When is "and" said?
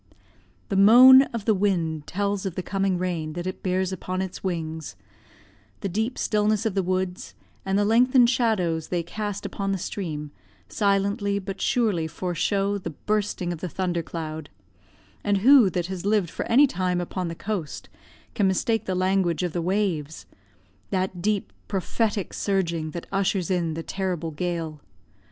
7.67-7.77, 15.23-15.37